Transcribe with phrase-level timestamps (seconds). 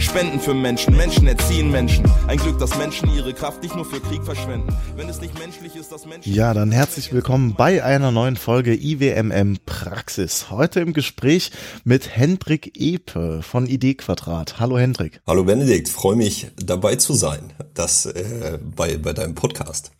[0.00, 2.10] Spenden für Menschen, Menschen erziehen Menschen.
[2.26, 4.74] Ein Glück, dass Menschen ihre Kraft nicht nur für Krieg verschwenden.
[4.96, 6.32] Wenn es nicht menschlich ist, dass Menschen.
[6.32, 10.50] Ja, dann herzlich willkommen bei einer neuen Folge IWMM Praxis.
[10.50, 11.52] Heute im Gespräch
[11.84, 14.58] mit Hendrik Epe von Idee Quadrat.
[14.58, 15.20] Hallo Hendrik.
[15.26, 19.92] Hallo Benedikt, freue mich dabei zu sein, das äh, bei, bei deinem Podcast.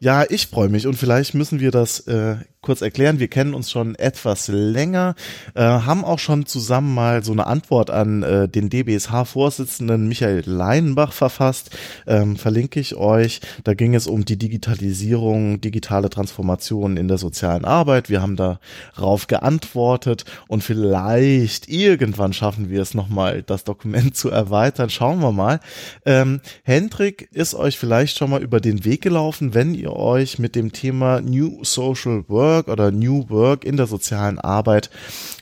[0.00, 3.20] Ja, ich freue mich und vielleicht müssen wir das äh, kurz erklären.
[3.20, 5.14] Wir kennen uns schon etwas länger,
[5.54, 11.12] äh, haben auch schon zusammen mal so eine Antwort an äh, den DBSH-Vorsitzenden Michael Leinbach
[11.12, 11.70] verfasst.
[12.06, 13.40] Ähm, verlinke ich euch.
[13.62, 18.10] Da ging es um die Digitalisierung, digitale Transformation in der sozialen Arbeit.
[18.10, 24.90] Wir haben darauf geantwortet und vielleicht irgendwann schaffen wir es nochmal, das Dokument zu erweitern.
[24.90, 25.60] Schauen wir mal.
[26.04, 30.56] Ähm, Hendrik ist euch vielleicht schon mal über den Weg gelaufen, wenn ihr euch mit
[30.56, 34.90] dem Thema New Social Work Work oder New Work in der sozialen Arbeit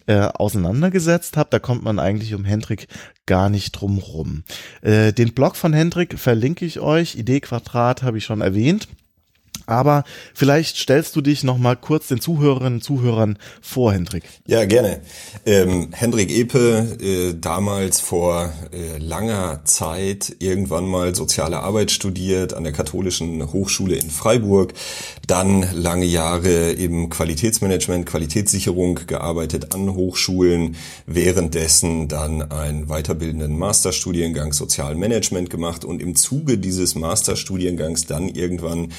[0.07, 1.53] äh, auseinandergesetzt habt.
[1.53, 2.89] Da kommt man eigentlich um Hendrik
[3.27, 4.43] gar nicht drum rum.
[4.83, 7.15] Äh, den Blog von Hendrik verlinke ich euch.
[7.17, 8.89] Idee Quadrat habe ich schon erwähnt.
[9.67, 14.23] Aber vielleicht stellst du dich noch mal kurz den Zuhörerinnen und Zuhörern vor, Hendrik.
[14.47, 15.01] Ja, gerne.
[15.45, 22.65] Ähm, Hendrik Epe, äh, damals vor äh, langer Zeit irgendwann mal soziale Arbeit studiert an
[22.65, 24.73] der Katholischen Hochschule in Freiburg,
[25.27, 35.51] dann lange Jahre im Qualitätsmanagement, Qualitätssicherung gearbeitet an Hochschulen, währenddessen dann einen weiterbildenden Masterstudiengang Sozialmanagement
[35.51, 38.93] gemacht und im Zuge dieses Masterstudiengangs dann irgendwann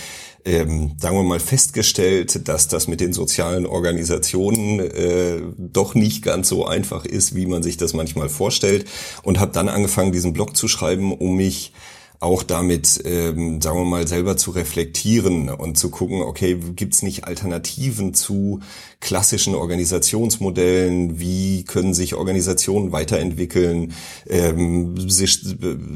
[0.47, 6.47] ähm, sagen wir mal, festgestellt, dass das mit den sozialen Organisationen äh, doch nicht ganz
[6.47, 8.87] so einfach ist, wie man sich das manchmal vorstellt
[9.23, 11.73] und habe dann angefangen, diesen Blog zu schreiben, um mich
[12.19, 17.25] auch damit, ähm, sagen wir mal, selber zu reflektieren und zu gucken, okay, gibt's nicht
[17.25, 18.61] Alternativen zu
[18.99, 21.19] klassischen Organisationsmodellen?
[21.19, 23.93] Wie können sich Organisationen weiterentwickeln?
[24.27, 25.91] Ähm, sich, sagen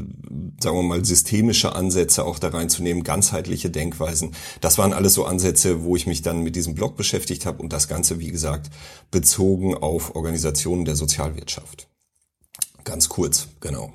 [0.60, 4.32] wir mal, systemische Ansätze auch da reinzunehmen, ganzheitliche Denkweisen.
[4.60, 7.72] Das waren alles so Ansätze, wo ich mich dann mit diesem Blog beschäftigt habe und
[7.72, 8.70] das Ganze, wie gesagt,
[9.10, 11.88] bezogen auf Organisationen der Sozialwirtschaft.
[12.84, 13.92] Ganz kurz, genau.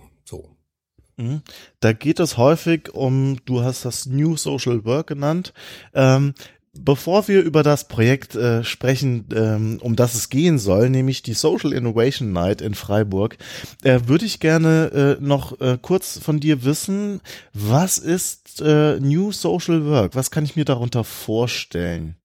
[1.18, 1.42] Mhm.
[1.80, 5.52] Da geht es häufig um, du hast das New Social Work genannt.
[5.94, 6.34] Ähm,
[6.80, 11.34] bevor wir über das Projekt äh, sprechen, ähm, um das es gehen soll, nämlich die
[11.34, 13.38] Social Innovation Night in Freiburg,
[13.84, 17.22] äh, würde ich gerne äh, noch äh, kurz von dir wissen,
[17.54, 20.16] was ist äh, New Social Work?
[20.16, 22.16] Was kann ich mir darunter vorstellen?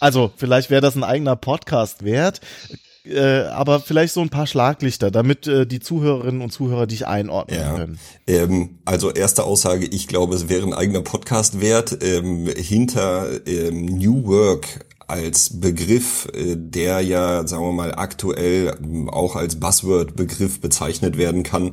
[0.00, 2.40] Also, vielleicht wäre das ein eigener Podcast wert
[3.06, 7.60] äh, aber vielleicht so ein paar Schlaglichter, damit äh, die Zuhörerinnen und Zuhörer dich einordnen
[7.60, 7.74] ja.
[7.74, 7.98] können.
[8.26, 11.98] Ähm, also erste Aussage, ich glaube, es wäre ein eigener Podcast wert.
[12.02, 19.08] Ähm, hinter ähm, New Work als Begriff, äh, der ja, sagen wir mal, aktuell ähm,
[19.08, 21.72] auch als Buzzword-Begriff bezeichnet werden kann,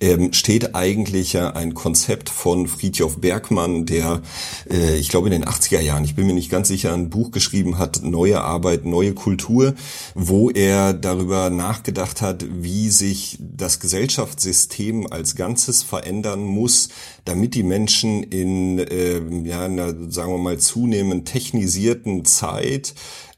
[0.00, 4.22] ähm, steht eigentlich ja ein Konzept von Friedjof Bergmann, der,
[4.70, 7.30] äh, ich glaube, in den 80er Jahren, ich bin mir nicht ganz sicher, ein Buch
[7.30, 9.74] geschrieben hat, Neue Arbeit, neue Kultur,
[10.14, 16.88] wo er darüber nachgedacht hat, wie sich das Gesellschaftssystem als Ganzes verändern muss,
[17.24, 22.71] damit die Menschen in, äh, ja, einer, sagen wir mal, zunehmend technisierten Zeit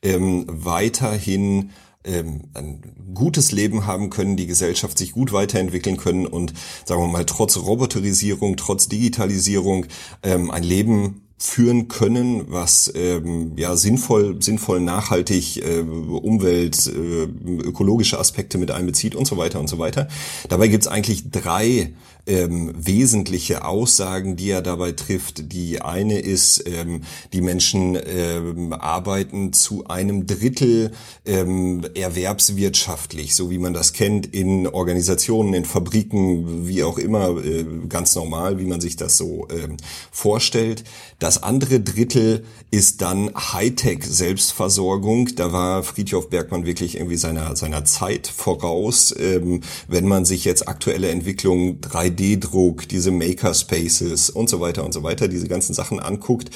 [0.03, 1.71] ähm, weiterhin
[2.05, 2.83] ähm, ein
[3.15, 6.53] gutes Leben haben können, die Gesellschaft sich gut weiterentwickeln können und
[6.85, 9.87] sagen wir mal trotz Roboterisierung, trotz Digitalisierung
[10.23, 17.25] ähm, ein Leben führen können, was ähm, ja sinnvoll, sinnvoll nachhaltig äh, Umwelt, äh,
[17.63, 20.09] ökologische Aspekte mit einbezieht und so weiter und so weiter.
[20.49, 21.93] Dabei gibt's eigentlich drei
[22.27, 25.53] ähm, wesentliche Aussagen, die er dabei trifft.
[25.53, 27.03] Die eine ist, ähm,
[27.33, 30.93] die Menschen ähm, arbeiten zu einem Drittel
[31.27, 37.65] ähm, erwerbswirtschaftlich, so wie man das kennt in Organisationen, in Fabriken, wie auch immer, äh,
[37.89, 39.77] ganz normal, wie man sich das so ähm,
[40.11, 40.85] vorstellt.
[41.19, 45.35] Das andere Drittel ist dann Hightech-Selbstversorgung.
[45.37, 49.15] Da war Friedhof Bergmann wirklich irgendwie seiner, seiner Zeit voraus.
[49.19, 54.93] Ähm, wenn man sich jetzt aktuelle Entwicklungen 3 3D-Druck, diese Makerspaces und so weiter und
[54.93, 56.51] so weiter, diese ganzen Sachen anguckt,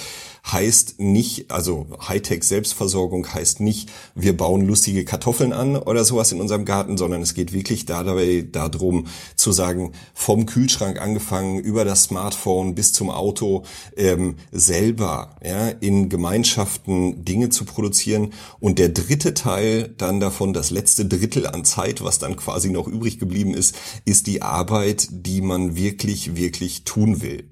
[0.52, 6.40] heißt nicht, also Hightech Selbstversorgung heißt nicht, wir bauen lustige Kartoffeln an oder sowas in
[6.40, 9.06] unserem Garten, sondern es geht wirklich dabei darum
[9.36, 13.64] zu sagen, vom Kühlschrank angefangen über das Smartphone bis zum Auto
[13.96, 20.70] ähm, selber ja, in Gemeinschaften Dinge zu produzieren und der dritte Teil dann davon, das
[20.70, 25.42] letzte Drittel an Zeit, was dann quasi noch übrig geblieben ist, ist die Arbeit, die
[25.42, 27.44] man wirklich, wirklich tun will.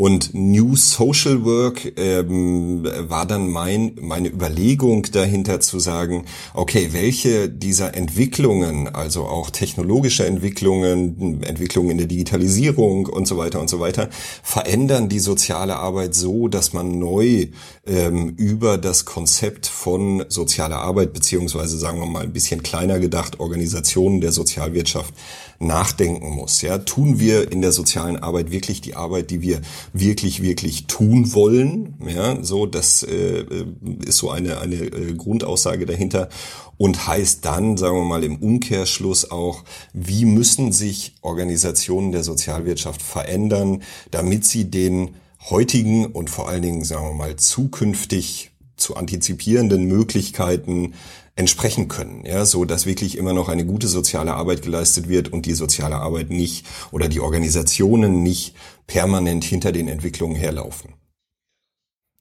[0.00, 6.24] Und New Social Work ähm, war dann mein, meine Überlegung dahinter zu sagen,
[6.54, 13.60] okay, welche dieser Entwicklungen, also auch technologische Entwicklungen, Entwicklungen in der Digitalisierung und so weiter
[13.60, 14.08] und so weiter,
[14.42, 17.48] verändern die soziale Arbeit so, dass man neu
[17.86, 23.38] ähm, über das Konzept von sozialer Arbeit, beziehungsweise sagen wir mal ein bisschen kleiner gedacht,
[23.38, 25.12] Organisationen der Sozialwirtschaft
[25.60, 26.62] nachdenken muss.
[26.62, 29.60] Ja, tun wir in der sozialen Arbeit wirklich die Arbeit, die wir
[29.92, 31.94] wirklich, wirklich tun wollen?
[32.06, 33.44] Ja, so, das äh,
[34.04, 36.28] ist so eine, eine äh, Grundaussage dahinter
[36.76, 43.02] und heißt dann, sagen wir mal im Umkehrschluss auch, wie müssen sich Organisationen der Sozialwirtschaft
[43.02, 45.16] verändern, damit sie den
[45.48, 50.94] heutigen und vor allen Dingen, sagen wir mal, zukünftig zu antizipierenden Möglichkeiten
[51.40, 55.46] entsprechen können, ja, so dass wirklich immer noch eine gute soziale Arbeit geleistet wird und
[55.46, 58.54] die soziale Arbeit nicht oder die Organisationen nicht
[58.86, 60.94] permanent hinter den Entwicklungen herlaufen.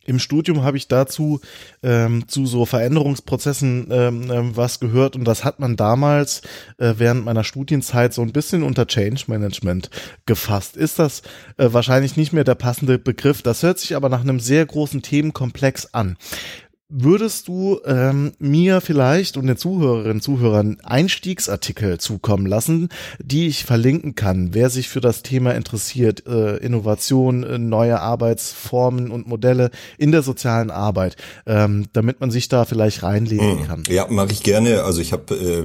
[0.06, 1.42] Im Studium habe ich dazu
[1.84, 6.42] ähm, zu so Veränderungsprozessen ähm, ähm, was gehört und das hat man damals
[6.78, 9.92] äh, während meiner Studienzeit so ein bisschen unter Change Management
[10.26, 10.78] gefasst.
[10.78, 11.22] Ist das
[11.58, 13.44] äh, wahrscheinlich nicht mehr der passende Begriff?
[13.44, 16.18] Das hört sich aber nach einem sehr großen Themenkomplex an.
[16.92, 22.90] Würdest du ähm, mir vielleicht und den Zuhörerinnen und Zuhörern Einstiegsartikel zukommen lassen,
[23.20, 29.12] die ich verlinken kann, wer sich für das Thema interessiert, äh, Innovation, äh, neue Arbeitsformen
[29.12, 29.70] und Modelle
[30.00, 31.16] in der sozialen Arbeit,
[31.46, 33.68] ähm, damit man sich da vielleicht reinlesen hm.
[33.68, 33.84] kann?
[33.88, 34.82] Ja, mache ich gerne.
[34.82, 35.62] Also ich habe, äh,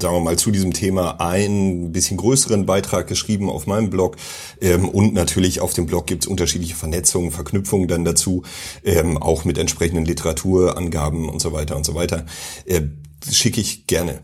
[0.00, 4.18] sagen wir mal, zu diesem Thema einen bisschen größeren Beitrag geschrieben auf meinem Blog
[4.60, 8.44] ähm, und natürlich auf dem Blog gibt es unterschiedliche Vernetzungen, Verknüpfungen dann dazu,
[8.84, 12.26] ähm, auch mit entsprechenden Literatur Angaben und so weiter und so weiter.
[12.64, 12.82] Äh,
[13.30, 14.22] Schicke ich gerne.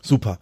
[0.00, 0.38] Super.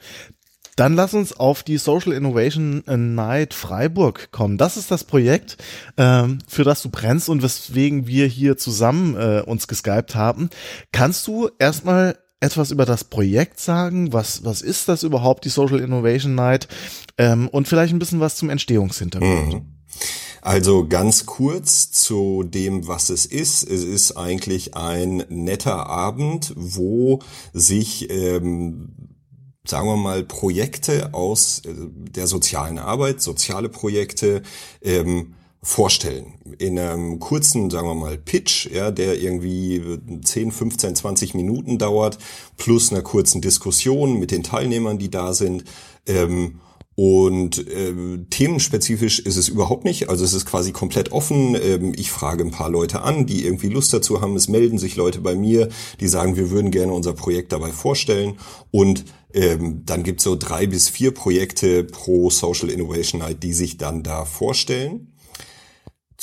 [0.76, 4.58] Dann lass uns auf die Social Innovation Night Freiburg kommen.
[4.58, 5.56] Das ist das Projekt,
[5.96, 10.50] ähm, für das du brennst und weswegen wir hier zusammen äh, uns geskypt haben.
[10.90, 14.12] Kannst du erstmal etwas über das Projekt sagen?
[14.12, 16.66] Was, was ist das überhaupt, die Social Innovation Night?
[17.18, 19.54] Ähm, und vielleicht ein bisschen was zum Entstehungshintergrund.
[19.54, 19.62] Mhm.
[20.44, 23.62] Also ganz kurz zu dem, was es ist.
[23.62, 27.20] Es ist eigentlich ein netter Abend, wo
[27.54, 28.90] sich ähm,
[29.66, 34.42] sagen wir mal, Projekte aus äh, der sozialen Arbeit, soziale Projekte
[34.82, 35.32] ähm,
[35.62, 36.34] vorstellen.
[36.58, 42.18] In einem kurzen, sagen wir mal, Pitch, ja, der irgendwie 10, 15, 20 Minuten dauert,
[42.58, 45.64] plus einer kurzen Diskussion mit den Teilnehmern, die da sind.
[46.06, 46.60] Ähm,
[46.96, 47.92] und äh,
[48.30, 50.08] themenspezifisch ist es überhaupt nicht.
[50.08, 51.56] Also es ist quasi komplett offen.
[51.60, 54.36] Ähm, ich frage ein paar Leute an, die irgendwie Lust dazu haben.
[54.36, 55.68] Es melden sich Leute bei mir,
[55.98, 58.34] die sagen, wir würden gerne unser Projekt dabei vorstellen.
[58.70, 63.76] Und ähm, dann gibt's so drei bis vier Projekte pro Social Innovation Night, die sich
[63.76, 65.13] dann da vorstellen.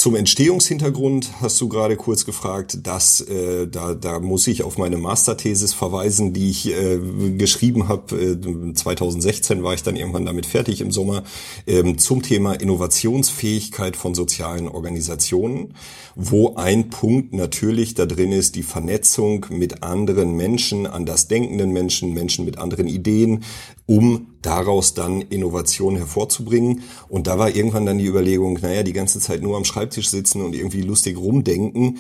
[0.02, 4.98] Zum Entstehungshintergrund hast du gerade kurz gefragt, dass äh, da, da muss ich auf meine
[4.98, 6.98] Masterthesis verweisen, die ich äh,
[7.38, 8.16] geschrieben habe.
[8.16, 11.22] Äh, 2016 war ich dann irgendwann damit fertig im Sommer
[11.68, 15.76] ähm, zum Thema Innovationsfähigkeit von sozialen Organisationen,
[16.16, 22.12] wo ein Punkt natürlich da drin ist, die Vernetzung mit anderen Menschen, anders denkenden Menschen,
[22.16, 23.44] Menschen mit anderen Ideen,
[23.92, 26.84] um daraus dann Innovation hervorzubringen.
[27.10, 30.42] Und da war irgendwann dann die Überlegung, naja, die ganze Zeit nur am Schreibtisch sitzen
[30.42, 31.98] und irgendwie lustig rumdenken,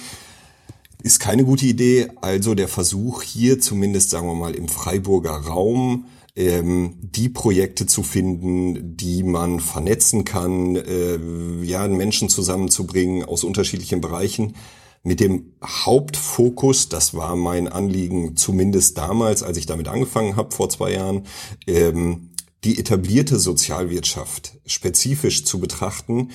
[1.04, 2.08] ist keine gute Idee.
[2.22, 6.06] Also der Versuch hier zumindest, sagen wir mal, im Freiburger Raum,
[6.38, 11.20] ähm, die Projekte zu finden, die man vernetzen kann, äh,
[11.64, 14.54] ja, Menschen zusammenzubringen aus unterschiedlichen Bereichen
[15.04, 20.70] mit dem Hauptfokus, das war mein Anliegen zumindest damals, als ich damit angefangen habe vor
[20.70, 21.24] zwei Jahren,
[21.68, 22.32] ähm,
[22.64, 26.30] die etablierte Sozialwirtschaft spezifisch zu betrachten,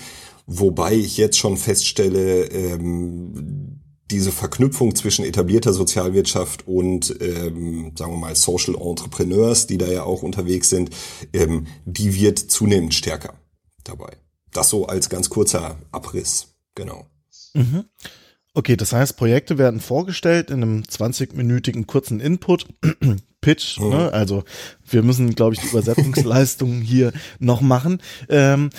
[0.46, 8.18] wobei ich jetzt schon feststelle, ähm, diese Verknüpfung zwischen etablierter Sozialwirtschaft und, ähm, sagen wir
[8.18, 10.90] mal, Social Entrepreneurs, die da ja auch unterwegs sind,
[11.32, 13.34] ähm, die wird zunehmend stärker
[13.82, 14.16] dabei.
[14.52, 17.06] Das so als ganz kurzer Abriss, genau.
[17.54, 17.84] Mhm.
[18.56, 22.66] Okay, das heißt, Projekte werden vorgestellt in einem 20-minütigen kurzen Input.
[23.42, 24.10] Pitch, ne?
[24.14, 24.44] also
[24.88, 28.00] wir müssen, glaube ich, die Übersetzungsleistung hier noch machen.
[28.30, 28.70] Ähm,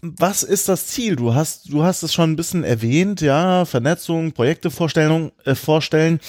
[0.00, 1.16] was ist das Ziel?
[1.16, 6.20] Du hast, du hast es schon ein bisschen erwähnt, ja, Vernetzung, Projekte vorstellen, äh, vorstellen.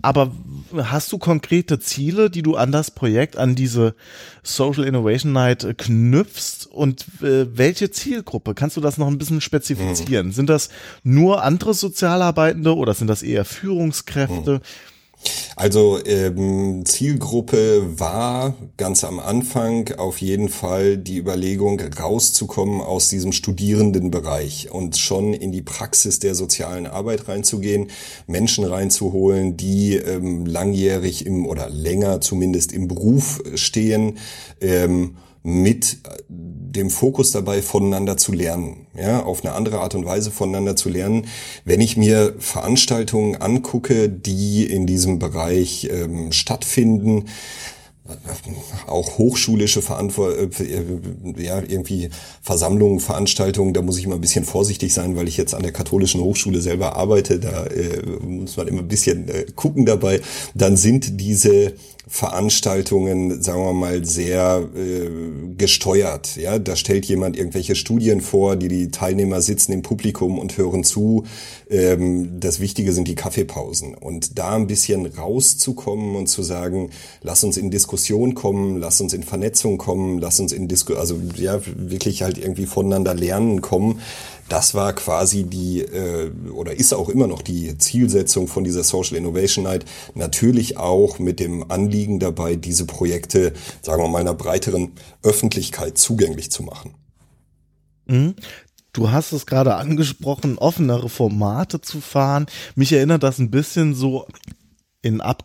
[0.00, 0.32] Aber
[0.74, 3.94] hast du konkrete Ziele, die du an das Projekt, an diese
[4.42, 6.66] Social Innovation Night äh, knüpfst?
[6.70, 8.54] Und äh, welche Zielgruppe?
[8.54, 10.28] Kannst du das noch ein bisschen spezifizieren?
[10.28, 10.32] Mhm.
[10.32, 10.70] Sind das
[11.02, 14.54] nur andere Sozialarbeitende oder sind das eher Führungskräfte?
[14.54, 14.60] Mhm.
[15.56, 23.32] Also ähm, Zielgruppe war ganz am Anfang auf jeden Fall die Überlegung, rauszukommen aus diesem
[23.32, 27.90] Studierendenbereich und schon in die Praxis der sozialen Arbeit reinzugehen,
[28.28, 34.18] Menschen reinzuholen, die ähm, langjährig im oder länger zumindest im Beruf stehen.
[34.60, 35.16] Ähm,
[35.48, 40.76] mit dem Fokus dabei, voneinander zu lernen, ja, auf eine andere Art und Weise voneinander
[40.76, 41.26] zu lernen.
[41.64, 47.24] Wenn ich mir Veranstaltungen angucke, die in diesem Bereich ähm, stattfinden,
[48.86, 52.10] auch hochschulische Verantwortung, äh, ja, irgendwie
[52.42, 55.72] Versammlungen, Veranstaltungen, da muss ich immer ein bisschen vorsichtig sein, weil ich jetzt an der
[55.72, 60.20] katholischen Hochschule selber arbeite, da äh, muss man immer ein bisschen äh, gucken dabei.
[60.54, 61.74] Dann sind diese
[62.08, 65.10] Veranstaltungen, sagen wir mal, sehr äh,
[65.58, 66.36] gesteuert.
[66.36, 70.84] Ja, da stellt jemand irgendwelche Studien vor, die die Teilnehmer sitzen im Publikum und hören
[70.84, 71.24] zu.
[71.68, 77.44] Ähm, das Wichtige sind die Kaffeepausen und da ein bisschen rauszukommen und zu sagen, lass
[77.44, 81.60] uns in Diskussion kommen, lass uns in Vernetzung kommen, lass uns in Disku also ja
[81.76, 84.00] wirklich halt irgendwie voneinander lernen kommen
[84.48, 89.16] das war quasi die äh, oder ist auch immer noch die Zielsetzung von dieser Social
[89.16, 89.84] Innovation Night.
[90.14, 93.52] Natürlich auch mit dem Anliegen dabei, diese Projekte,
[93.82, 96.94] sagen wir mal, einer breiteren Öffentlichkeit zugänglich zu machen.
[98.06, 98.34] Mhm.
[98.92, 102.46] Du hast es gerade angesprochen, offenere Formate zu fahren.
[102.74, 104.26] Mich erinnert das ein bisschen so
[105.02, 105.44] in ab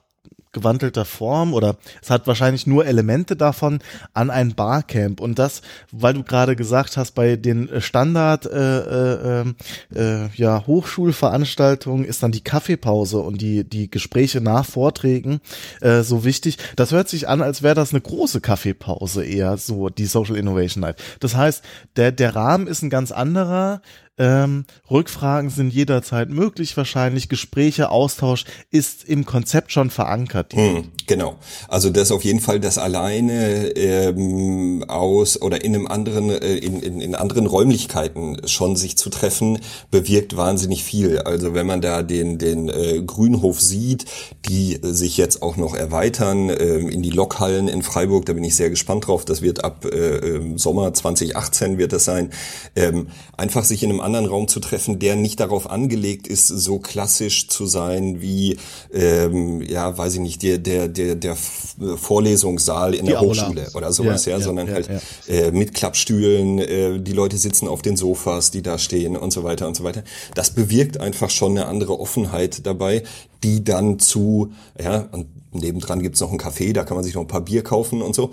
[0.53, 3.79] gewandelter Form oder es hat wahrscheinlich nur Elemente davon
[4.13, 9.41] an ein Barcamp und das, weil du gerade gesagt hast, bei den Standard äh, äh,
[9.41, 9.55] ähm,
[9.93, 15.41] äh, ja Hochschulveranstaltungen ist dann die Kaffeepause und die die Gespräche nach Vorträgen
[15.81, 16.57] äh, so wichtig.
[16.75, 20.81] Das hört sich an, als wäre das eine große Kaffeepause eher so die Social Innovation
[20.81, 21.01] Night.
[21.19, 21.63] Das heißt,
[21.95, 23.81] der der Rahmen ist ein ganz anderer.
[24.19, 27.29] Ähm, Rückfragen sind jederzeit möglich, wahrscheinlich.
[27.29, 30.53] Gespräche, Austausch ist im Konzept schon verankert.
[30.53, 31.37] Hm, genau.
[31.67, 36.79] Also das auf jeden Fall das alleine ähm, aus oder in einem anderen, äh, in,
[36.79, 39.57] in, in anderen Räumlichkeiten schon sich zu treffen,
[39.89, 41.17] bewirkt wahnsinnig viel.
[41.19, 44.05] Also wenn man da den, den äh, Grünhof sieht,
[44.47, 48.55] die sich jetzt auch noch erweitern äh, in die Lokhallen in Freiburg, da bin ich
[48.55, 49.25] sehr gespannt drauf.
[49.25, 52.29] Das wird ab äh, Sommer 2018 wird das sein.
[52.75, 56.79] Ähm, einfach sich in einem anderen Raum zu treffen, der nicht darauf angelegt ist, so
[56.79, 58.57] klassisch zu sein wie,
[58.93, 63.91] ähm, ja, weiß ich nicht, der, der, der, der Vorlesungssaal in die der Hochschule oder
[63.91, 64.89] sowas, ja, ja, ja sondern ja, halt
[65.27, 69.43] Äh, mit Klappstühlen, äh, die Leute sitzen auf den Sofas, die da stehen und so
[69.43, 70.03] weiter und so weiter.
[70.35, 73.03] Das bewirkt einfach schon eine andere Offenheit dabei,
[73.43, 77.21] die dann zu, ja, und nebendran gibt's noch ein Café, da kann man sich noch
[77.21, 78.31] ein paar Bier kaufen und so.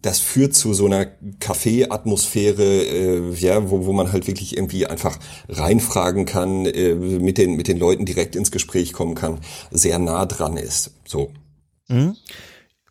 [0.00, 1.06] Das führt zu so einer
[1.40, 7.56] Café-Atmosphäre, äh, ja, wo, wo man halt wirklich irgendwie einfach reinfragen kann, äh, mit, den,
[7.56, 9.40] mit den Leuten direkt ins Gespräch kommen kann,
[9.70, 10.92] sehr nah dran ist.
[11.04, 11.30] So.
[11.88, 12.16] Mhm.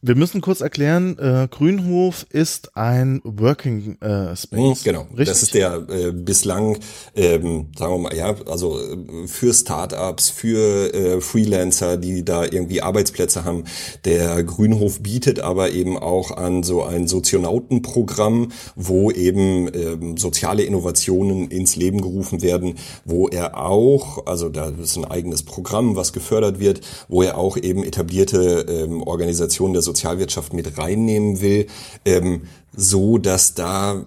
[0.04, 4.60] Wir müssen kurz erklären, äh, Grünhof ist ein Working äh, Space.
[4.60, 5.28] Hm, genau, Richtig?
[5.28, 6.80] das ist der äh, bislang,
[7.16, 12.82] ähm, sagen wir mal, ja, also äh, für Startups, für äh, Freelancer, die da irgendwie
[12.82, 13.66] Arbeitsplätze haben.
[14.04, 21.52] Der Grünhof bietet aber eben auch an so ein Sozionautenprogramm, wo eben ähm, soziale Innovationen
[21.52, 26.60] ins Leben gerufen werden, wo er auch, also da ist ein eigenes Programm, was gefördert
[26.60, 31.68] wird, wo er auch eben etablierte ähm, Organisationen der Sozialwirtschaft mit reinnehmen will,
[32.06, 32.44] ähm,
[32.74, 34.06] so dass da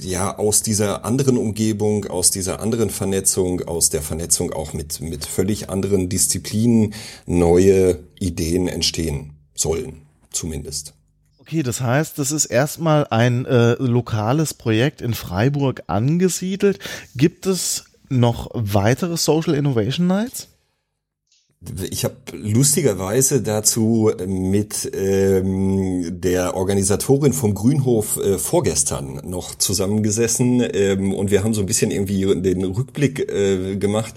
[0.00, 5.26] ja aus dieser anderen Umgebung, aus dieser anderen Vernetzung, aus der Vernetzung auch mit mit
[5.26, 6.94] völlig anderen Disziplinen
[7.26, 10.94] neue Ideen entstehen sollen, zumindest.
[11.38, 16.78] Okay, das heißt, das ist erstmal ein äh, lokales Projekt in Freiburg angesiedelt.
[17.16, 20.49] Gibt es noch weitere Social Innovation Nights?
[21.90, 31.12] Ich habe lustigerweise dazu mit ähm, der Organisatorin vom Grünhof äh, vorgestern noch zusammengesessen ähm,
[31.12, 34.14] und wir haben so ein bisschen irgendwie den Rückblick äh, gemacht,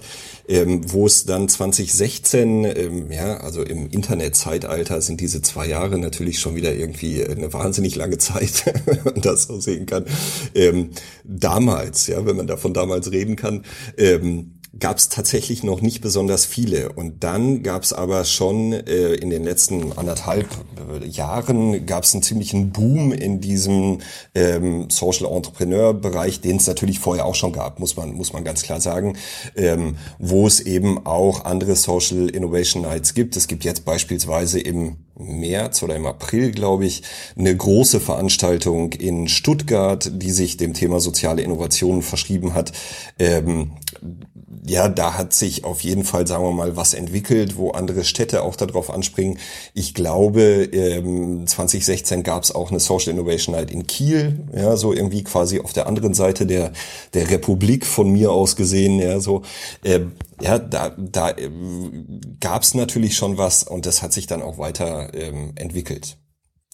[0.48, 6.38] ähm, wo es dann 2016, ähm, ja, also im Internetzeitalter sind diese zwei Jahre natürlich
[6.38, 10.06] schon wieder irgendwie eine wahnsinnig lange Zeit, wenn man das so sehen kann.
[10.54, 10.92] Ähm,
[11.24, 13.66] damals, ja, wenn man davon damals reden kann,
[13.98, 16.92] ähm, gab es tatsächlich noch nicht besonders viele.
[16.92, 20.46] Und dann gab es aber schon äh, in den letzten anderthalb
[21.00, 23.98] äh, Jahren gab es einen ziemlichen Boom in diesem
[24.34, 28.44] ähm, Social Entrepreneur Bereich, den es natürlich vorher auch schon gab, muss man muss man
[28.44, 29.16] ganz klar sagen,
[29.56, 33.36] ähm, wo es eben auch andere Social Innovation Nights gibt.
[33.36, 37.02] Es gibt jetzt beispielsweise im März oder im April, glaube ich,
[37.36, 42.72] eine große Veranstaltung in Stuttgart, die sich dem Thema soziale Innovationen verschrieben hat.
[43.18, 43.72] Ähm,
[44.66, 48.42] ja, da hat sich auf jeden Fall, sagen wir mal, was entwickelt, wo andere Städte
[48.42, 49.38] auch darauf anspringen.
[49.74, 54.92] Ich glaube, ähm, 2016 gab es auch eine Social Innovation Night in Kiel, ja, so
[54.92, 56.72] irgendwie quasi auf der anderen Seite der
[57.14, 59.42] der Republik von mir aus gesehen, ja, so.
[59.84, 61.50] Ähm, ja, da, da äh,
[62.40, 66.16] gab es natürlich schon was und das hat sich dann auch weiter ähm, entwickelt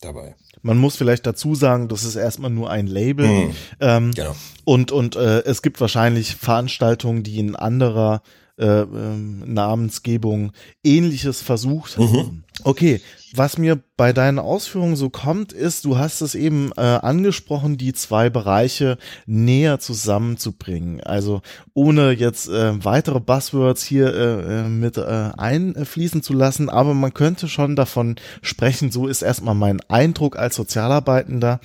[0.01, 0.35] dabei.
[0.63, 3.27] Man muss vielleicht dazu sagen, das ist erstmal nur ein Label.
[3.27, 3.55] Mhm.
[3.81, 4.35] Ähm, genau.
[4.65, 8.23] Und, und äh, es gibt wahrscheinlich Veranstaltungen, die in anderer
[8.59, 10.53] äh, ähm, Namensgebung
[10.85, 12.13] ähnliches versucht haben.
[12.13, 12.45] Mhm.
[12.65, 13.01] Okay,
[13.33, 17.93] was mir bei deinen Ausführungen so kommt, ist, du hast es eben äh, angesprochen, die
[17.93, 21.01] zwei Bereiche näher zusammenzubringen.
[21.01, 26.95] Also ohne jetzt äh, weitere Buzzwords hier äh, äh mit äh, einfließen zu lassen, aber
[26.95, 31.61] man könnte schon davon sprechen, so ist erstmal mein Eindruck als Sozialarbeitender,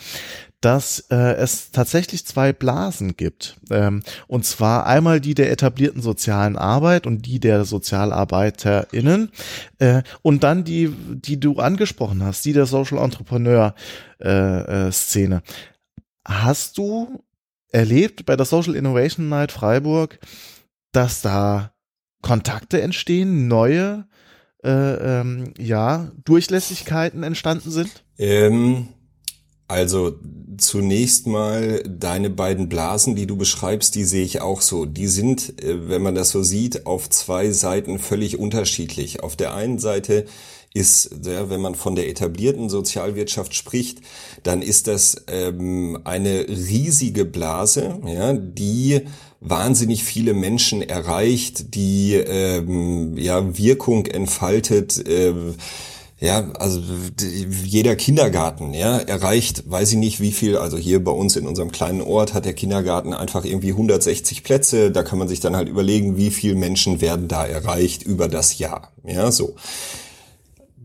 [0.61, 3.57] dass äh, es tatsächlich zwei Blasen gibt.
[3.69, 9.31] Ähm, und zwar einmal die der etablierten sozialen Arbeit und die der SozialarbeiterInnen
[9.79, 13.75] äh, und dann die, die du angesprochen hast, die der Social Entrepreneur
[14.19, 15.43] äh, äh, Szene.
[16.25, 17.23] Hast du
[17.71, 20.19] erlebt bei der Social Innovation Night Freiburg,
[20.91, 21.73] dass da
[22.21, 24.07] Kontakte entstehen, neue
[24.63, 28.03] äh, ähm, ja, Durchlässigkeiten entstanden sind?
[28.17, 28.87] Ähm,
[29.67, 30.15] also
[30.57, 34.85] zunächst mal deine beiden Blasen, die du beschreibst, die sehe ich auch so.
[34.85, 39.23] Die sind, äh, wenn man das so sieht, auf zwei Seiten völlig unterschiedlich.
[39.23, 40.25] Auf der einen Seite
[40.73, 43.99] ist, wenn man von der etablierten Sozialwirtschaft spricht,
[44.43, 49.01] dann ist das ähm, eine riesige Blase, ja, die
[49.39, 55.07] wahnsinnig viele Menschen erreicht, die ähm, ja Wirkung entfaltet.
[55.07, 55.33] Äh,
[56.17, 56.81] ja, also
[57.63, 61.71] jeder Kindergarten, ja, erreicht, weiß ich nicht wie viel, also hier bei uns in unserem
[61.71, 65.67] kleinen Ort hat der Kindergarten einfach irgendwie 160 Plätze, da kann man sich dann halt
[65.67, 69.55] überlegen, wie viele Menschen werden da erreicht über das Jahr, ja, so.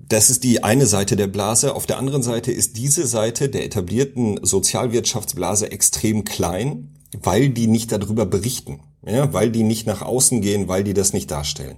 [0.09, 1.73] Das ist die eine Seite der Blase.
[1.77, 7.93] Auf der anderen Seite ist diese Seite der etablierten Sozialwirtschaftsblase extrem klein, weil die nicht
[7.93, 11.77] darüber berichten, ja, weil die nicht nach außen gehen, weil die das nicht darstellen.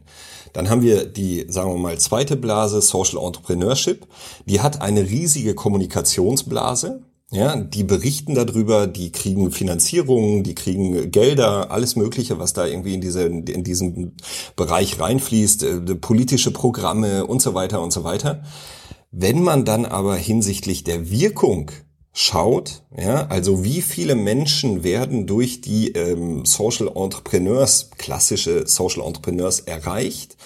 [0.53, 4.07] Dann haben wir die, sagen wir mal, zweite Blase, Social Entrepreneurship.
[4.47, 7.03] Die hat eine riesige Kommunikationsblase.
[7.31, 12.93] Ja, die berichten darüber, die kriegen Finanzierungen, die kriegen Gelder, alles Mögliche, was da irgendwie
[12.93, 14.19] in, diese, in diesen
[14.55, 18.43] Bereich reinfließt, äh, politische Programme und so weiter und so weiter.
[19.13, 21.71] Wenn man dann aber hinsichtlich der Wirkung
[22.13, 29.61] schaut, ja, also wie viele Menschen werden durch die ähm, Social Entrepreneurs, klassische Social Entrepreneurs
[29.61, 30.37] erreicht,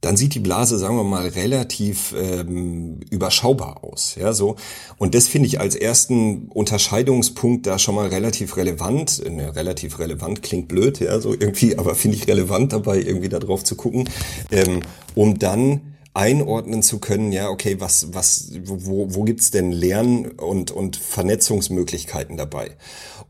[0.00, 4.14] dann sieht die Blase, sagen wir mal, relativ ähm, überschaubar aus.
[4.14, 4.56] Ja, so.
[4.98, 9.22] Und das finde ich als ersten Unterscheidungspunkt da schon mal relativ relevant.
[9.28, 13.40] Ne, relativ relevant klingt blöd, ja, so irgendwie, aber finde ich relevant dabei, irgendwie da
[13.40, 14.08] drauf zu gucken,
[14.52, 14.80] ähm,
[15.14, 20.70] um dann einordnen zu können, ja, okay, was, was, wo, wo gibt's denn Lern- und,
[20.70, 22.70] und Vernetzungsmöglichkeiten dabei?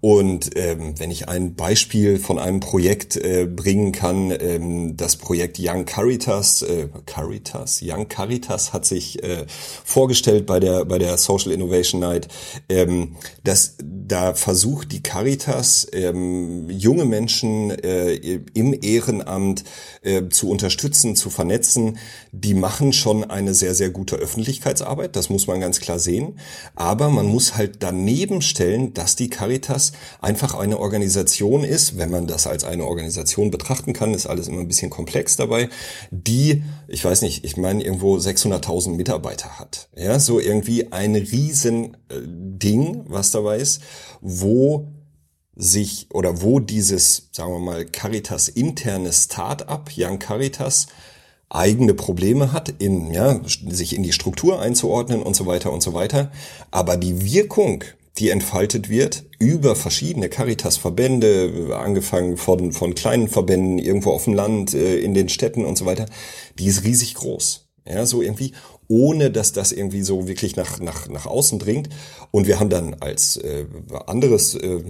[0.00, 5.58] Und ähm, wenn ich ein Beispiel von einem Projekt äh, bringen kann, ähm, das Projekt
[5.58, 11.50] Young Caritas, äh, Caritas, Young Caritas hat sich äh, vorgestellt bei der bei der Social
[11.50, 12.28] Innovation Night,
[12.68, 18.14] ähm, dass da versucht die Caritas ähm, junge Menschen äh,
[18.54, 19.64] im Ehrenamt
[20.02, 21.98] äh, zu unterstützen, zu vernetzen.
[22.32, 26.38] Die machen schon eine sehr sehr gute Öffentlichkeitsarbeit, das muss man ganz klar sehen.
[26.74, 32.26] Aber man muss halt daneben stellen, dass die Caritas einfach eine Organisation ist, wenn man
[32.26, 35.68] das als eine Organisation betrachten kann, ist alles immer ein bisschen komplex dabei,
[36.10, 39.88] die, ich weiß nicht, ich meine irgendwo 600.000 Mitarbeiter hat.
[39.96, 42.16] Ja, so irgendwie ein riesen äh,
[43.06, 43.82] was dabei ist,
[44.20, 44.88] wo
[45.54, 50.86] sich oder wo dieses, sagen wir mal, Caritas interne Start-up, Young Caritas,
[51.48, 55.94] eigene Probleme hat, in, ja, sich in die Struktur einzuordnen und so weiter und so
[55.94, 56.30] weiter.
[56.70, 57.84] Aber die Wirkung
[58.18, 64.74] die entfaltet wird über verschiedene Caritas-Verbände, angefangen von, von kleinen Verbänden irgendwo auf dem Land,
[64.74, 66.06] äh, in den Städten und so weiter,
[66.58, 67.68] die ist riesig groß.
[67.86, 68.52] Ja, so irgendwie.
[68.88, 71.88] Ohne dass das irgendwie so wirklich nach, nach, nach außen dringt.
[72.30, 73.66] Und wir haben dann als äh,
[74.06, 74.80] anderes äh,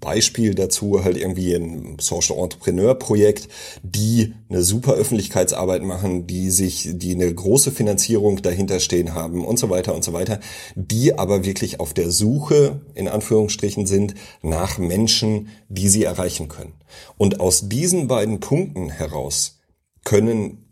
[0.00, 3.48] Beispiel dazu halt irgendwie ein Social Entrepreneur Projekt,
[3.82, 9.58] die eine super Öffentlichkeitsarbeit machen, die sich, die eine große Finanzierung dahinter stehen haben und
[9.58, 10.40] so weiter und so weiter,
[10.74, 16.72] die aber wirklich auf der Suche, in Anführungsstrichen, sind nach Menschen, die sie erreichen können.
[17.16, 19.58] Und aus diesen beiden Punkten heraus
[20.04, 20.67] können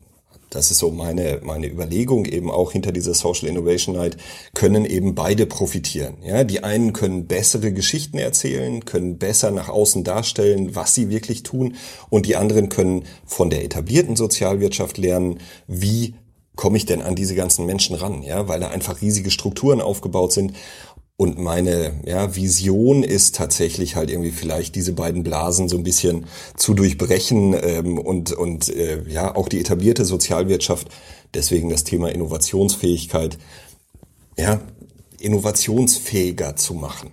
[0.51, 4.17] das ist so meine, meine Überlegung eben auch hinter dieser Social Innovation Night,
[4.55, 6.15] können eben beide profitieren.
[6.25, 11.43] Ja, die einen können bessere Geschichten erzählen, können besser nach außen darstellen, was sie wirklich
[11.43, 11.75] tun.
[12.11, 16.15] Und die anderen können von der etablierten Sozialwirtschaft lernen, wie
[16.55, 20.33] komme ich denn an diese ganzen Menschen ran, ja, weil da einfach riesige Strukturen aufgebaut
[20.33, 20.55] sind
[21.17, 26.27] und meine ja, Vision ist tatsächlich halt irgendwie vielleicht diese beiden Blasen so ein bisschen
[26.57, 30.89] zu durchbrechen ähm, und, und äh, ja auch die etablierte Sozialwirtschaft,
[31.33, 33.39] deswegen das Thema Innovationsfähigkeit,
[34.37, 34.61] ja,
[35.19, 37.13] innovationsfähiger zu machen.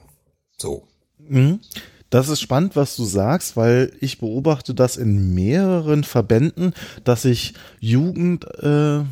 [0.58, 0.84] So.
[1.18, 1.62] Mhm.
[2.10, 6.74] Das ist spannend, was du sagst, weil ich beobachte das in mehreren Verbänden,
[7.06, 9.04] dass sich Jugend äh,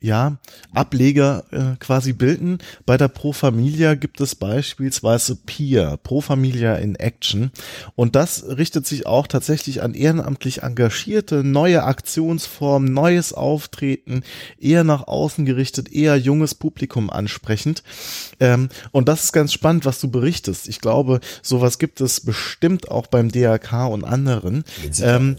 [0.00, 0.38] ja,
[0.72, 2.58] Ableger äh, quasi bilden.
[2.86, 7.50] Bei der Pro Familia gibt es beispielsweise Peer, Pro Familia in Action.
[7.96, 14.22] Und das richtet sich auch tatsächlich an ehrenamtlich Engagierte, neue Aktionsformen, neues Auftreten,
[14.58, 17.82] eher nach außen gerichtet, eher junges Publikum ansprechend.
[18.40, 20.66] Ähm, und das ist ganz spannend, was du berichtest.
[20.66, 24.64] Ich glaube, sowas gibt es bestimmt auch beim DRK und anderen.
[25.02, 25.36] Ähm,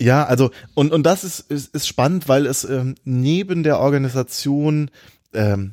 [0.00, 4.90] ja, also und und das ist ist, ist spannend, weil es ähm, neben der Organisation
[5.34, 5.70] ähm,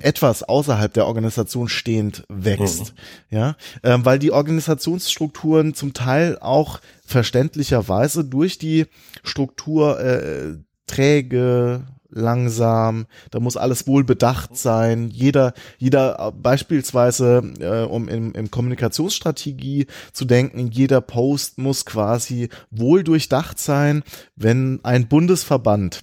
[0.00, 2.94] etwas außerhalb der Organisation stehend wächst,
[3.30, 3.36] mhm.
[3.36, 8.86] ja, ähm, weil die Organisationsstrukturen zum Teil auch verständlicherweise durch die
[9.22, 11.84] Struktur äh, träge,
[12.16, 15.08] langsam, da muss alles wohl bedacht sein.
[15.10, 23.04] Jeder, jeder beispielsweise, äh, um in, in Kommunikationsstrategie zu denken, jeder Post muss quasi wohl
[23.04, 24.02] durchdacht sein,
[24.34, 26.00] wenn ein Bundesverband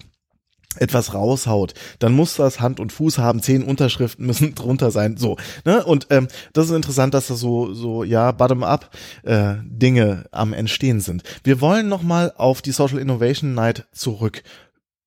[0.78, 5.38] etwas raushaut, dann muss das Hand und Fuß haben, zehn Unterschriften müssen drunter sein, so.
[5.65, 5.84] Ne?
[5.84, 8.89] Und ähm, das ist interessant, dass da so, so ja, bottom-up
[9.23, 11.23] äh, Dinge am Entstehen sind.
[11.43, 14.43] Wir wollen nochmal auf die Social Innovation Night zurück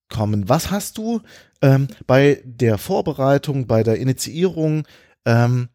[0.09, 0.49] kommen.
[0.49, 1.21] Was hast du
[1.62, 4.87] ähm, bei der Vorbereitung, bei der Initiierung
[5.25, 5.69] ähm,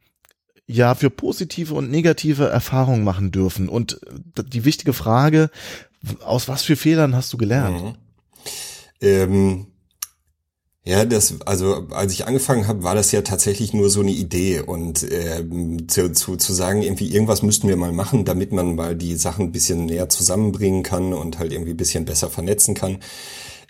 [0.68, 3.70] ja für positive und negative Erfahrungen machen dürfen?
[3.70, 4.02] Und
[4.38, 5.50] äh, die wichtige Frage,
[6.24, 7.84] aus was für Fehlern hast du gelernt?
[7.84, 7.94] Mhm.
[9.02, 9.68] Ähm,
[10.84, 14.62] ja, das, also als ich angefangen habe, war das ja tatsächlich nur so eine Idee
[14.62, 18.96] und ähm, zu, zu, zu sagen, irgendwie irgendwas müssten wir mal machen, damit man mal
[18.96, 22.98] die Sachen ein bisschen näher zusammenbringen kann und halt irgendwie ein bisschen besser vernetzen kann.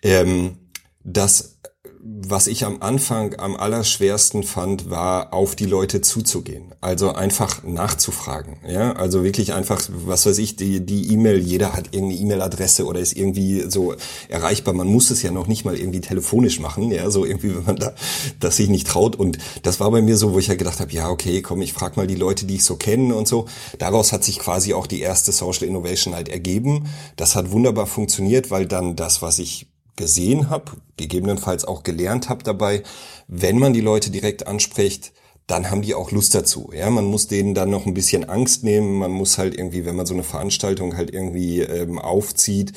[0.02, 0.58] Ähm,
[1.04, 1.58] das,
[2.04, 6.74] was ich am Anfang am allerschwersten fand, war, auf die Leute zuzugehen.
[6.82, 8.58] Also einfach nachzufragen.
[8.68, 13.00] Ja, also wirklich einfach, was weiß ich, die, die E-Mail, jeder hat irgendeine E-Mail-Adresse oder
[13.00, 13.94] ist irgendwie so
[14.30, 14.74] erreichbar.
[14.74, 16.92] Man muss es ja noch nicht mal irgendwie telefonisch machen.
[16.92, 17.94] Ja, so irgendwie, wenn man da,
[18.40, 19.16] das sich nicht traut.
[19.16, 21.74] Und das war bei mir so, wo ich ja gedacht habe, ja, okay, komm, ich
[21.74, 23.46] frag mal die Leute, die ich so kenne und so.
[23.78, 26.88] Daraus hat sich quasi auch die erste Social Innovation halt ergeben.
[27.16, 32.43] Das hat wunderbar funktioniert, weil dann das, was ich gesehen habe, gegebenenfalls auch gelernt habe
[32.43, 32.84] dabei,
[33.27, 35.13] wenn man die Leute direkt anspricht,
[35.47, 36.71] dann haben die auch Lust dazu.
[36.73, 38.99] Ja, man muss denen dann noch ein bisschen Angst nehmen.
[38.99, 42.73] Man muss halt irgendwie, wenn man so eine Veranstaltung halt irgendwie ähm, aufzieht,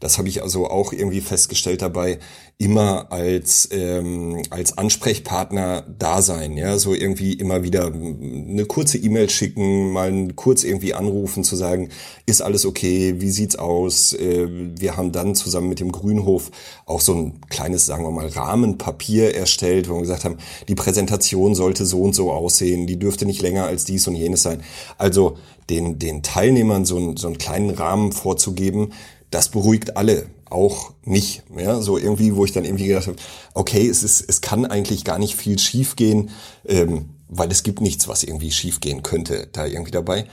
[0.00, 2.18] das habe ich also auch irgendwie festgestellt dabei,
[2.56, 9.28] immer als, ähm, als Ansprechpartner da sein, ja, so irgendwie immer wieder eine kurze E-Mail
[9.28, 11.88] schicken, mal kurz irgendwie anrufen, zu sagen,
[12.26, 14.12] ist alles okay, wie sieht's aus?
[14.12, 16.50] Äh, wir haben dann zusammen mit dem Grünhof
[16.86, 21.54] auch so ein kleines, sagen wir mal, Rahmenpapier erstellt, wo wir gesagt haben, die Präsentation
[21.54, 24.62] sollte so und so aussehen, die dürfte nicht länger als dies und jenes sein.
[24.96, 25.38] Also
[25.70, 28.92] den, den Teilnehmern so, ein, so einen kleinen Rahmen vorzugeben,
[29.34, 31.42] das beruhigt alle, auch mich.
[31.56, 33.16] Ja, so irgendwie, wo ich dann irgendwie gedacht habe,
[33.52, 36.30] okay, es ist, es kann eigentlich gar nicht viel schiefgehen,
[36.64, 40.26] ähm, weil es gibt nichts, was irgendwie schiefgehen könnte, da irgendwie dabei.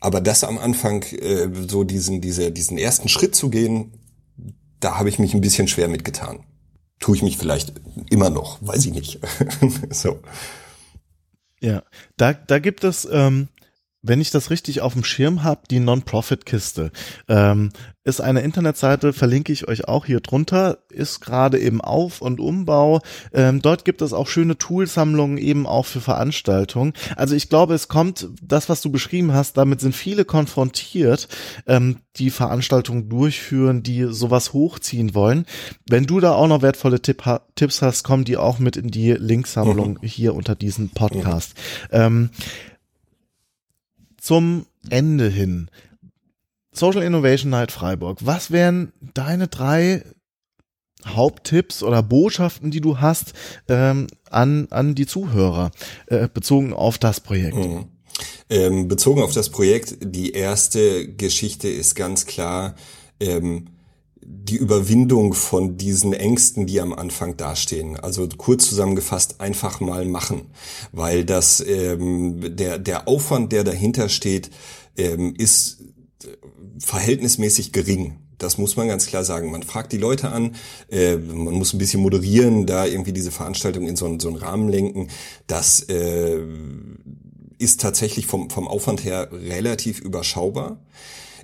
[0.00, 3.92] Aber das am Anfang, äh, so diesen, diese, diesen ersten Schritt zu gehen,
[4.80, 6.40] da habe ich mich ein bisschen schwer mitgetan.
[6.98, 7.72] Tue ich mich vielleicht
[8.10, 9.20] immer noch, weiß ich nicht.
[9.90, 10.20] so.
[11.60, 11.84] Ja,
[12.16, 13.48] da, da gibt es ähm,
[14.02, 16.90] wenn ich das richtig auf dem Schirm habe, die Non-Profit-Kiste.
[17.28, 17.70] Ähm,
[18.04, 23.00] ist eine Internetseite, verlinke ich euch auch hier drunter, ist gerade im Auf- und Umbau.
[23.32, 26.94] Ähm, dort gibt es auch schöne Toolsammlungen eben auch für Veranstaltungen.
[27.14, 31.28] Also ich glaube, es kommt, das, was du beschrieben hast, damit sind viele konfrontiert,
[31.68, 35.46] ähm, die Veranstaltungen durchführen, die sowas hochziehen wollen.
[35.88, 37.22] Wenn du da auch noch wertvolle Tipp,
[37.54, 40.06] Tipps hast, kommen die auch mit in die Linksammlung mhm.
[40.06, 41.54] hier unter diesem Podcast.
[41.92, 41.96] Mhm.
[42.00, 42.30] Ähm,
[44.22, 45.68] zum Ende hin.
[46.72, 48.18] Social Innovation Night Freiburg.
[48.22, 50.04] Was wären deine drei
[51.04, 53.32] Haupttipps oder Botschaften, die du hast
[53.68, 55.72] ähm, an, an die Zuhörer,
[56.06, 57.56] äh, bezogen auf das Projekt?
[57.56, 57.86] Mhm.
[58.48, 62.76] Ähm, bezogen auf das Projekt, die erste Geschichte ist ganz klar,
[63.18, 63.66] ähm,
[64.24, 67.98] die Überwindung von diesen Ängsten, die am Anfang dastehen.
[67.98, 70.50] Also kurz zusammengefasst, einfach mal machen,
[70.92, 74.50] weil das ähm, der der Aufwand, der dahinter steht,
[74.96, 75.78] ähm, ist
[76.78, 78.18] verhältnismäßig gering.
[78.38, 79.50] Das muss man ganz klar sagen.
[79.50, 80.56] Man fragt die Leute an,
[80.90, 84.36] äh, man muss ein bisschen moderieren, da irgendwie diese Veranstaltung in so, einen, so einen
[84.36, 85.08] Rahmen lenken.
[85.46, 86.40] Das äh,
[87.58, 90.80] ist tatsächlich vom, vom Aufwand her relativ überschaubar.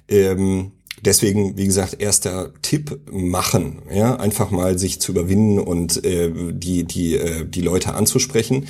[0.09, 0.73] Ähm,
[1.05, 6.85] Deswegen, wie gesagt, erster Tipp machen, ja, einfach mal sich zu überwinden und äh, die
[6.85, 8.67] die äh, die Leute anzusprechen.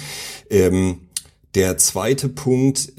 [0.51, 1.01] Ähm,
[1.55, 2.93] der zweite Punkt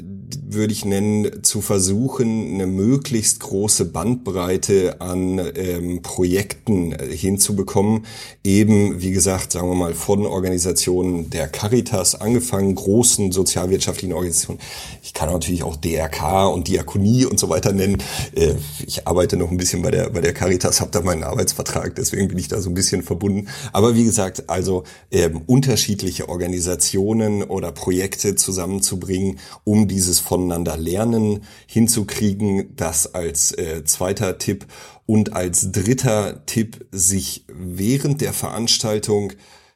[0.48, 8.06] würde ich nennen, zu versuchen, eine möglichst große Bandbreite an ähm, Projekten äh, hinzubekommen.
[8.44, 14.60] Eben, wie gesagt, sagen wir mal, von Organisationen der Caritas angefangen, großen sozialwirtschaftlichen Organisationen.
[15.02, 17.98] Ich kann natürlich auch DRK und Diakonie und so weiter nennen.
[18.36, 21.96] Äh, ich arbeite noch ein bisschen bei der, bei der Caritas, habe da meinen Arbeitsvertrag,
[21.96, 23.48] deswegen bin ich da so ein bisschen verbunden.
[23.74, 32.76] Aber wie gesagt, also ähm, unterschiedliche Organisationen oder Projekte zusammenzubringen, um dieses voneinander lernen hinzukriegen.
[32.76, 34.66] Das als äh, zweiter Tipp.
[35.06, 39.34] Und als dritter Tipp, sich während der Veranstaltung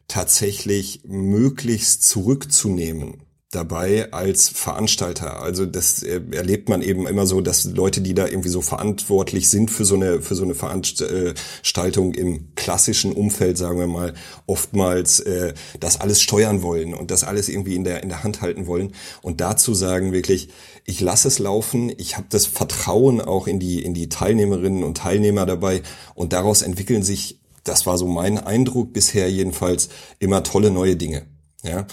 [0.07, 3.23] tatsächlich möglichst zurückzunehmen
[3.55, 5.41] dabei als Veranstalter.
[5.41, 9.69] Also das erlebt man eben immer so, dass Leute, die da irgendwie so verantwortlich sind
[9.69, 14.13] für so eine für so eine Veranstaltung im klassischen Umfeld, sagen wir mal,
[14.47, 18.41] oftmals äh, das alles steuern wollen und das alles irgendwie in der in der Hand
[18.41, 20.49] halten wollen und dazu sagen wirklich,
[20.85, 24.97] ich lasse es laufen, ich habe das Vertrauen auch in die in die Teilnehmerinnen und
[24.97, 25.83] Teilnehmer dabei
[26.15, 29.89] und daraus entwickeln sich, das war so mein Eindruck bisher jedenfalls,
[30.19, 31.27] immer tolle neue Dinge.
[31.63, 31.87] Ja,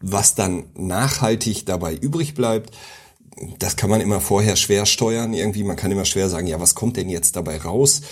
[0.00, 2.74] was dann nachhaltig dabei übrig bleibt,
[3.58, 5.64] das kann man immer vorher schwer steuern irgendwie.
[5.64, 8.02] Man kann immer schwer sagen, ja, was kommt denn jetzt dabei raus?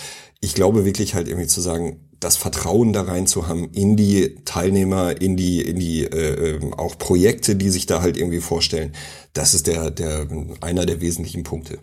[0.41, 4.35] Ich glaube wirklich halt irgendwie zu sagen, das Vertrauen da rein zu haben in die
[4.45, 8.93] Teilnehmer, in die, in die äh, ähm, auch Projekte, die sich da halt irgendwie vorstellen,
[9.33, 10.27] das ist der, der
[10.61, 11.79] einer der wesentlichen Punkte.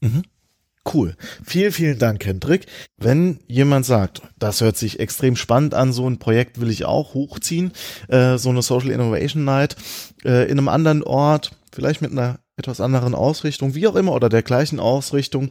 [0.00, 0.22] Mhm.
[0.90, 1.14] Cool.
[1.44, 2.66] Vielen, vielen Dank, Hendrik.
[2.96, 7.14] Wenn jemand sagt, das hört sich extrem spannend an, so ein Projekt will ich auch
[7.14, 7.72] hochziehen,
[8.08, 9.76] äh, so eine Social Innovation Night
[10.24, 14.28] äh, in einem anderen Ort, vielleicht mit einer etwas anderen Ausrichtung, wie auch immer, oder
[14.28, 15.50] der gleichen Ausrichtung,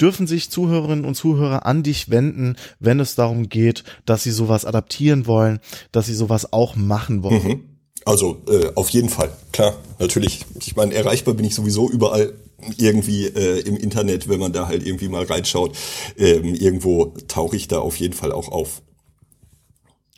[0.00, 4.64] dürfen sich Zuhörerinnen und Zuhörer an dich wenden, wenn es darum geht, dass sie sowas
[4.64, 5.60] adaptieren wollen,
[5.92, 7.48] dass sie sowas auch machen wollen.
[7.48, 7.69] Mhm.
[8.04, 10.44] Also äh, auf jeden Fall, klar, natürlich.
[10.58, 12.34] Ich meine, erreichbar bin ich sowieso überall
[12.76, 15.76] irgendwie äh, im Internet, wenn man da halt irgendwie mal reinschaut.
[16.16, 18.82] Ähm, irgendwo tauche ich da auf jeden Fall auch auf.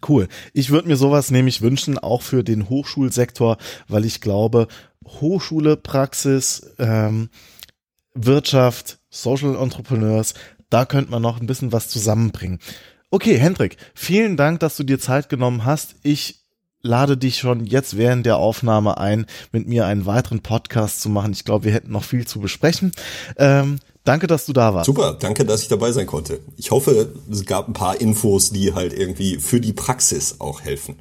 [0.06, 0.26] Cool.
[0.52, 3.56] Ich würde mir sowas nämlich wünschen, auch für den Hochschulsektor,
[3.88, 4.66] weil ich glaube,
[5.06, 7.30] Hochschule, Praxis, ähm,
[8.14, 10.34] Wirtschaft, Social Entrepreneurs,
[10.70, 12.58] da könnte man noch ein bisschen was zusammenbringen.
[13.10, 15.96] Okay, Hendrik, vielen Dank, dass du dir Zeit genommen hast.
[16.02, 16.41] Ich
[16.82, 21.32] lade dich schon jetzt während der Aufnahme ein, mit mir einen weiteren Podcast zu machen.
[21.32, 22.92] Ich glaube, wir hätten noch viel zu besprechen.
[23.36, 24.86] Ähm, danke, dass du da warst.
[24.86, 26.40] Super, danke, dass ich dabei sein konnte.
[26.56, 30.96] Ich hoffe, es gab ein paar Infos, die halt irgendwie für die Praxis auch helfen.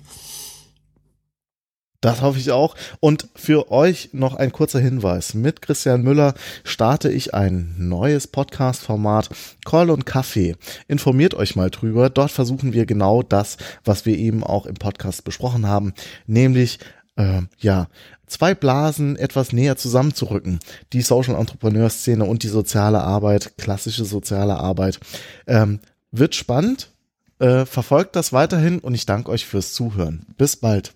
[2.01, 2.75] Das hoffe ich auch.
[2.99, 5.35] Und für euch noch ein kurzer Hinweis.
[5.35, 6.33] Mit Christian Müller
[6.63, 9.29] starte ich ein neues Podcast-Format
[9.65, 10.55] Call und Kaffee.
[10.87, 12.09] Informiert euch mal drüber.
[12.09, 15.93] Dort versuchen wir genau das, was wir eben auch im Podcast besprochen haben,
[16.25, 16.79] nämlich
[17.17, 17.87] äh, ja,
[18.25, 20.59] zwei Blasen etwas näher zusammenzurücken.
[20.93, 24.99] Die Social Entrepreneur Szene und die soziale Arbeit, klassische soziale Arbeit.
[25.45, 25.79] Ähm,
[26.11, 26.89] wird spannend.
[27.37, 30.25] Äh, verfolgt das weiterhin und ich danke euch fürs Zuhören.
[30.37, 30.93] Bis bald.